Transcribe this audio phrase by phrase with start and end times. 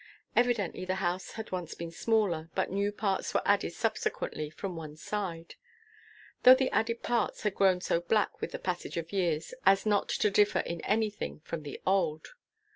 [0.35, 4.95] Evidently the house had once been smaller, but new parts were added subsequently from one
[4.95, 5.53] side,
[6.41, 10.09] though the added parts had grown so black with the passage of years as not
[10.09, 12.29] to differ in anything from the old.